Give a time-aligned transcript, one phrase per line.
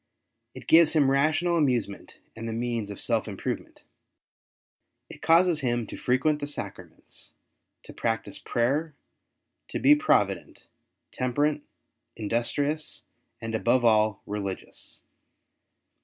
[0.55, 3.83] It gives him rational amusement and the means of self improvement.
[5.11, 7.35] It causes him to frequent the sacraments,
[7.83, 8.95] to practise prayer,
[9.67, 10.63] to be provident^
[11.11, 11.61] temperate,
[12.15, 13.03] industrious,
[13.39, 15.03] and, above all, religious.